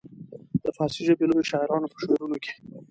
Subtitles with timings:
[0.63, 2.53] د فارسي ژبې لویو شاعرانو په شعرونو کې.